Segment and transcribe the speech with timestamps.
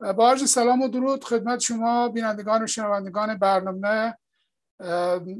[0.00, 4.14] با عرض سلام و درود خدمت شما بینندگان و شنوندگان برنامه.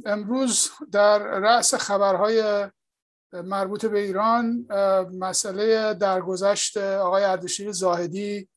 [0.07, 2.67] امروز در رأس خبرهای
[3.33, 4.67] مربوط به ایران
[5.19, 8.49] مسئله درگذشت آقای اردشیر زاهدی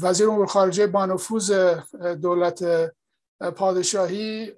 [0.00, 1.52] وزیر امور خارجه بانفوز
[2.22, 2.64] دولت
[3.56, 4.52] پادشاهی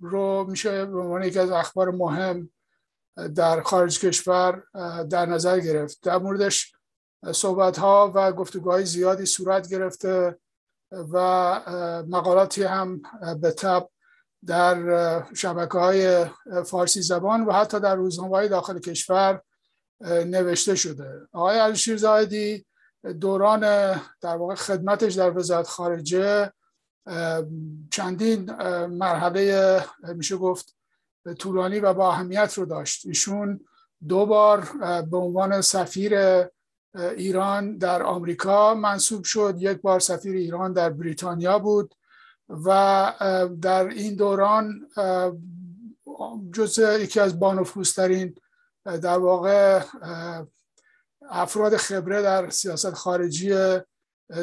[0.00, 2.50] رو میشه به عنوان یکی از اخبار مهم
[3.34, 4.62] در خارج کشور
[5.10, 5.98] در نظر گرفت.
[6.02, 6.73] در موردش
[7.32, 10.38] صحبت ها و گفتگوهای زیادی صورت گرفته
[11.12, 11.16] و
[12.08, 13.02] مقالاتی هم
[13.40, 13.88] به تب
[14.46, 16.26] در شبکه های
[16.66, 19.40] فارسی زبان و حتی در روزنامه داخل کشور
[20.00, 21.28] نوشته شده.
[21.32, 22.66] آقای علیشیر زاهدی
[23.20, 23.60] دوران
[24.20, 26.52] در واقع خدمتش در وزارت خارجه
[27.90, 28.52] چندین
[28.86, 30.76] مرحله میشه گفت
[31.38, 33.06] طولانی و با اهمیت رو داشت.
[33.06, 33.60] ایشون
[34.08, 34.68] دو بار
[35.10, 36.44] به عنوان سفیر
[36.94, 39.56] ایران در آمریکا منصوب شد.
[39.58, 41.94] یک بار سفیر ایران در بریتانیا بود
[42.48, 43.12] و
[43.62, 44.88] در این دوران
[46.52, 48.34] جز یکی از بانفوسترین
[48.84, 49.82] در واقع
[51.30, 53.78] افراد خبره در سیاست خارجی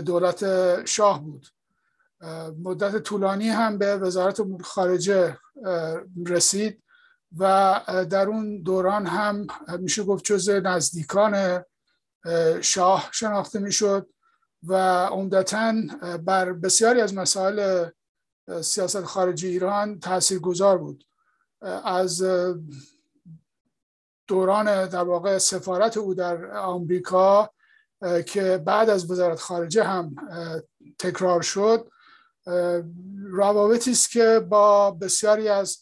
[0.05, 0.45] دولت
[0.85, 1.47] شاه بود.
[2.63, 5.37] مدت طولانی هم به وزارت امور خارجه
[6.27, 6.83] رسید
[7.37, 7.79] و
[8.09, 9.47] در اون دوران هم
[9.79, 11.63] میشه گفت جز نزدیکان
[12.61, 14.09] شاه شناخته می‌شد
[14.63, 15.73] و عمدتا
[16.25, 17.89] بر بسیاری از مسائل
[18.61, 21.05] سیاست خارجی ایران تأثیر گذار بود
[21.83, 22.23] از
[24.27, 27.49] دوران در واقع سفارت او در آمریکا
[28.25, 30.15] که بعد از وزارت خارجه هم
[30.99, 31.91] تکرار شد
[33.23, 35.77] روابطی است که با بسیاری از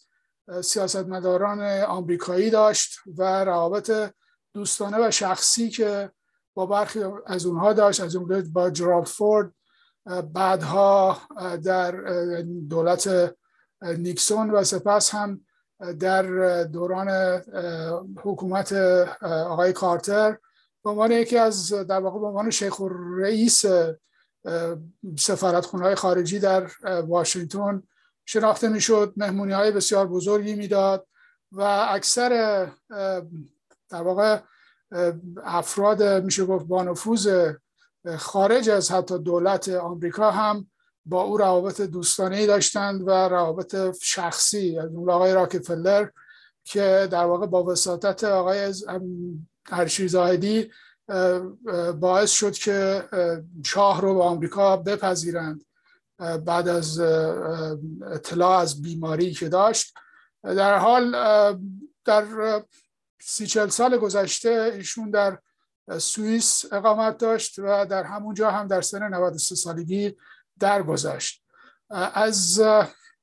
[0.64, 4.12] سیاستمداران آمریکایی داشت و روابط
[4.54, 6.10] دوستانه و شخصی که
[6.54, 9.52] با برخی از اونها داشت از جمله با جرالد فورد
[10.32, 11.18] بعدها
[11.64, 11.90] در
[12.68, 13.34] دولت
[13.82, 15.40] نیکسون و سپس هم
[15.98, 16.22] در
[16.64, 17.08] دوران
[18.22, 18.72] حکومت
[19.22, 20.38] آقای کارتر.
[20.84, 22.80] به عنوان یکی از در واقع به عنوان شیخ
[23.18, 23.64] رئیس
[25.18, 26.70] سفارتخونه های خارجی در
[27.06, 27.82] واشنگتن
[28.24, 31.06] شناخته می‌شد مهمونی های بسیار بزرگی می‌داد
[31.52, 31.60] و
[31.90, 32.28] اکثر
[33.90, 34.38] در واقع
[35.44, 37.28] افراد میشه گفت بانفوز
[38.18, 40.70] خارج از حتی دولت آمریکا هم
[41.06, 46.08] با او روابط دوستانه ای داشتند و روابط شخصی از اون آقای راکفلر
[46.64, 48.74] که در واقع با وساطت آقای
[49.70, 50.70] هرشی زاهدی
[52.00, 53.04] باعث شد که
[53.66, 55.64] شاه رو به آمریکا بپذیرند
[56.44, 57.00] بعد از
[58.06, 59.94] اطلاع از بیماری که داشت.
[60.42, 61.10] در حال
[62.04, 62.24] در
[63.20, 65.38] سی چل سال گذشته ایشون در
[65.98, 70.16] سوئیس اقامت داشت و در همونجا هم در سن 93 سالگی
[70.58, 71.44] درگذشت.
[72.14, 72.60] از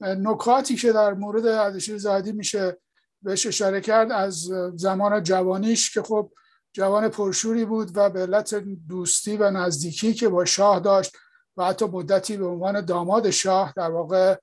[0.01, 2.77] نکاتی که در مورد اردشیر زاهدی میشه
[3.21, 6.31] بهش اشاره کرد از زمان جوانیش که خب
[6.73, 8.55] جوان پرشوری بود و به علت
[8.89, 11.17] دوستی و نزدیکی که با شاه داشت
[11.57, 14.35] و حتی مدتی به عنوان داماد شاه در واقع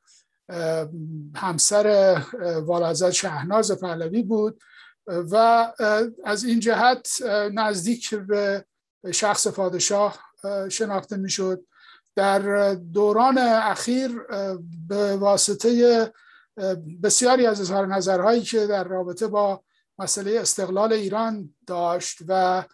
[1.37, 2.17] همسر
[2.67, 4.61] والازد شهناز پهلوی بود.
[5.07, 5.73] و
[6.25, 7.23] از این جهت
[7.53, 8.65] نزدیک به
[9.13, 10.19] شخص پادشاه
[10.69, 11.65] شناخته می‌شد.
[12.17, 14.21] در دوران اخیر
[14.89, 16.13] به واسطه
[17.03, 19.63] بسیاری از اظهار نظرهایی که در رابطه با
[19.99, 22.65] مسئله استقلال ایران داشت و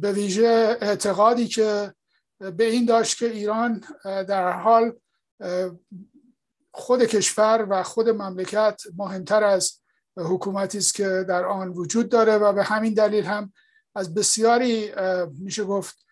[0.00, 1.94] به ویژه اعتقادی که
[2.38, 4.92] به این داشت که ایران در حال
[6.72, 9.79] خود کشور و خود مملکت مهمتر از
[10.24, 13.52] حکومتی است که در آن وجود داره و به همین دلیل هم
[13.94, 14.92] از بسیاری
[15.38, 16.06] میشه گفت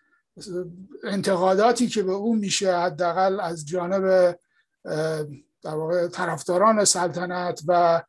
[1.03, 4.35] انتقاداتی که به او میشه حداقل از جانب
[5.63, 8.01] در واقع طرفداران سلطنت و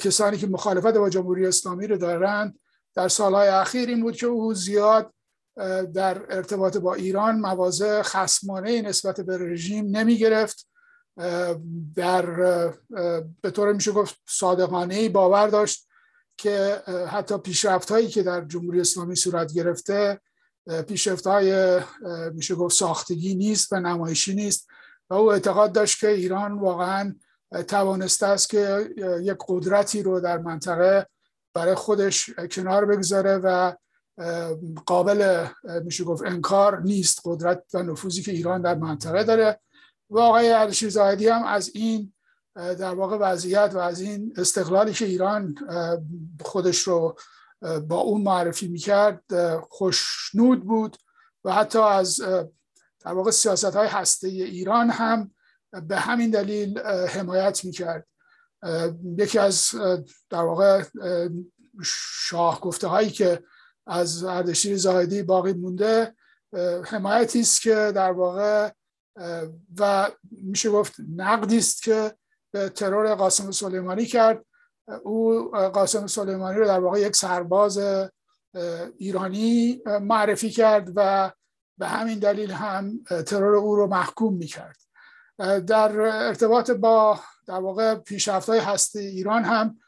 [0.00, 2.58] کسانی که مخالفت با جمهوری اسلامی رو دارند
[2.94, 5.14] در سالهای اخیر این بود که او زیاد
[5.94, 10.68] در ارتباط با ایران مواضع خسمانه نسبت به رژیم نمی گرفت
[11.96, 12.26] در
[13.42, 15.88] به طور میشه گفت صادقانه ای باور داشت
[16.36, 20.20] که حتی پیشرفت هایی که در جمهوری اسلامی صورت گرفته
[20.88, 21.80] پیشرفت های
[22.34, 24.68] میشه گفت ساختگی نیست و نمایشی نیست
[25.10, 27.14] و او اعتقاد داشت که ایران واقعا
[27.68, 28.90] توانسته است که
[29.22, 31.06] یک قدرتی رو در منطقه
[31.54, 33.72] برای خودش کنار بگذاره و
[34.86, 35.46] قابل
[35.84, 39.60] میشه گفت انکار نیست قدرت و نفوذی که ایران در منطقه داره.
[40.12, 42.12] و آقای اردشیر زاهدی هم از این
[42.54, 45.54] در واقع وضعیت و از این استقلالی که ایران
[46.40, 47.16] خودش رو
[47.88, 49.22] با اون معرفی می‌کرد
[49.60, 50.96] خوشنود بود
[51.44, 52.20] و حتی از
[53.00, 55.34] در واقع سیاست های هسته ایران هم
[55.88, 56.78] به همین دلیل
[57.08, 58.06] حمایت می‌کرد.
[59.18, 59.70] یکی از
[60.30, 60.84] در واقع
[61.84, 63.42] شاه گفته هایی که
[63.86, 66.14] از اردشیر زاهدی باقی مونده
[66.84, 68.70] حمایتی است که در واقع
[69.78, 72.14] و میشه گفت نقدی است که
[72.52, 74.44] به ترور قاسم سلیمانی کرد.
[75.04, 77.80] او قاسم سلیمانی رو در واقع یک سرباز
[78.96, 81.32] ایرانی معرفی کرد و
[81.78, 84.76] به همین دلیل هم ترور او رو محکوم می‌کرد.
[85.66, 89.78] در ارتباط با در واقع پیشرفت های هسته ایران هم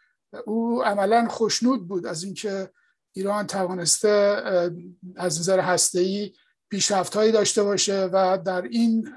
[0.47, 2.71] او عملا خوشنود بود از اینکه
[3.13, 4.09] ایران توانسته
[5.17, 6.33] از نظر هسته ای
[6.75, 9.09] پیشرفت هایی داشته باشه و در این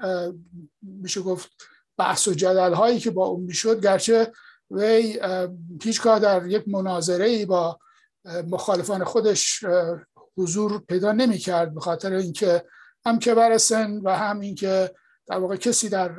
[0.82, 1.50] میشه گفت
[1.98, 4.32] بحث و جدل هایی که با اون می‌شد گرچه
[4.70, 5.20] وی
[5.82, 7.78] هیچگاه در یک مناظره ای با
[8.50, 9.64] مخالفان خودش
[10.36, 12.64] حضور پیدا نمی کرد به خاطر اینکه
[13.06, 14.94] هم کبر سن و هم اینکه
[15.26, 16.12] در واقع کسی در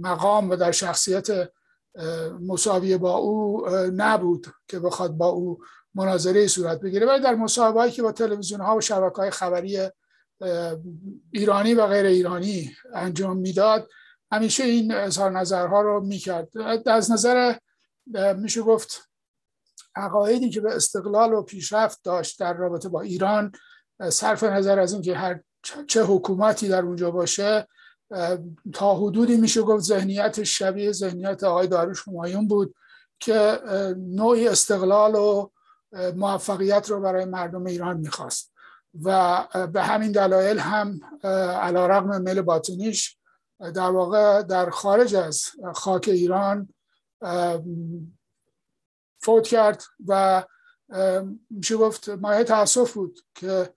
[0.00, 1.26] مقام و در شخصیت
[2.40, 3.66] مساوی با او
[3.96, 5.58] نبود که بخواد با او
[5.94, 7.06] مناظره صورت بگیره.
[7.06, 9.90] ولی در مصاحبه‌ای که با تلویزیون ها و شبکه های خبری
[11.32, 13.88] ایرانی و غیر ایرانی انجام می‌داد.
[14.32, 16.48] همیشه این اظهار نظرها رو می‌کرد.
[16.86, 17.54] از نظر
[18.36, 19.10] میشه گفت
[19.94, 23.52] عقایدی که به استقلال و پیشرفت داشت در رابطه با ایران
[24.08, 25.40] صرف نظر از اینکه هر
[25.88, 27.66] چه حکومتی در اونجا باشه
[28.72, 32.74] تا حدودی میشه گفت ذهنیت شبیه ذهنیت آقای داروش همایون بود
[33.20, 33.60] که
[33.96, 35.50] نوعی استقلال و
[36.16, 38.52] موفقیت رو برای مردم ایران می‌خواست.
[39.04, 41.00] و به همین دلایل هم
[41.62, 43.18] علا رقم میل باطنیش
[43.74, 45.44] در واقع در خارج از
[45.74, 46.68] خاک ایران
[49.20, 50.44] فوت کرد و
[51.50, 53.74] میشه گفت مایه تاسف بود که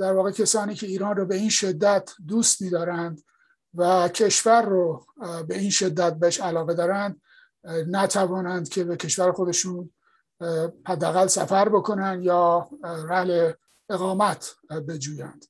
[0.00, 3.22] در واقع کسانی که ایران رو به این شدت دوست میدارند
[3.74, 5.06] و کشور رو
[5.48, 7.20] به این شدت بهش علاقه دارند
[7.88, 9.90] نتوانند که به کشور خودشون
[10.86, 13.52] حداقل سفر بکنن یا رحل
[13.90, 14.54] اقامت
[14.88, 15.44] بجویند.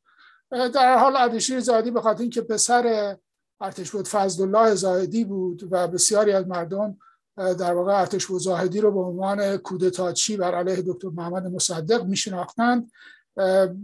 [0.51, 3.17] در حال اردشیر زادی به خاطر اینکه پسر
[3.61, 6.99] ارتش بود فضل زاهدی بود و بسیاری از مردم
[7.37, 12.91] در واقع ارتش بود زاهدی رو به عنوان کودتاچی بر علیه دکتر محمد مصدق میشناختند.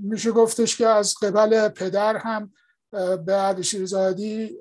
[0.02, 2.52] میشه گفتش که از قبل پدر هم
[3.26, 4.58] به اردشیر زاهدی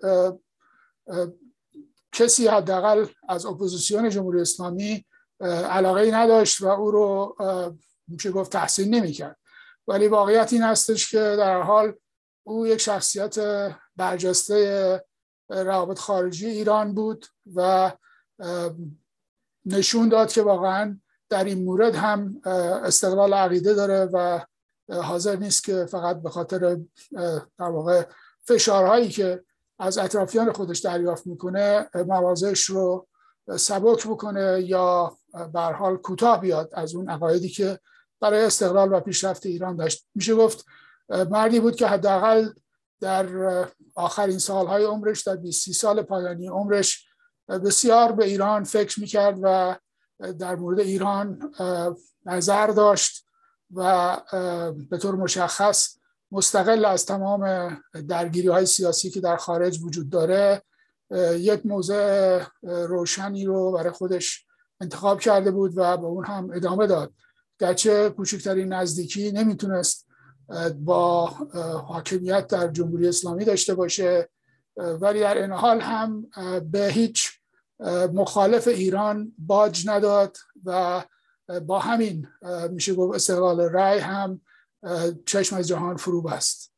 [2.12, 5.06] کسی حداقل از اپوزیسیون جمهوری اسلامی
[5.69, 7.36] علاقه ای نداشت و او رو
[8.07, 9.38] میشه گفت تحسین نمی‌کرد.
[9.88, 11.94] ولی واقعیت این هستش که در حال
[12.44, 13.36] او یک شخصیت
[13.96, 15.04] برجسته
[15.50, 17.26] روابط خارجی ایران بود
[17.56, 17.92] و
[19.66, 21.00] نشون داد که واقعا
[21.30, 22.42] در این مورد هم
[22.84, 24.40] استقلال عقیده داره و
[24.90, 26.78] حاضر نیست که فقط به خاطر
[27.60, 28.04] در واقع
[28.48, 29.44] فشارهایی که
[29.80, 33.08] از اطرافیان خودش دریافت می‌کنه موازش رو
[33.58, 35.18] سبک بکنه یا
[35.54, 37.80] به حال کوتاه بیاد از اون عقایدی که
[38.24, 40.08] برای استقلال و پیشرفت ایران داشت.
[40.16, 40.66] میشه گفت
[41.10, 42.50] مردی بود که حداقل
[43.02, 43.28] در
[43.96, 47.08] آخرین سالهای عمرش در 20 سال پایانی عمرش
[47.50, 49.75] بسیار به ایران فکر می‌کرد و
[50.40, 51.54] در مورد ایران
[52.25, 53.25] نظر داشت
[53.74, 54.18] و
[54.90, 55.98] به طور مشخص
[56.31, 57.74] مستقل از تمام
[58.08, 60.62] درگیری های سیاسی که در خارج وجود داره
[61.38, 64.46] یک موضع روشنی رو برای خودش
[64.82, 67.13] انتخاب کرده بود و به اون هم ادامه داد.
[67.63, 70.08] گرچه کوچکترین نزدیکی نمی‌تونست
[70.75, 71.25] با
[71.88, 74.29] حاکمیت در جمهوری اسلامی داشته باشه
[74.77, 76.27] ولی در این حال هم
[76.72, 77.29] به هیچ
[78.13, 81.03] مخالف ایران باج نداد و
[81.67, 82.27] با همین
[82.70, 84.41] میشه گفت استقلال رای هم
[85.25, 86.73] چشم از جهان فرو بست